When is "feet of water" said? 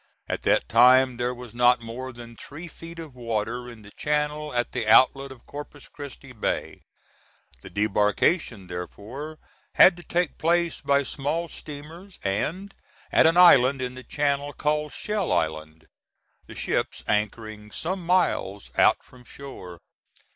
2.67-3.69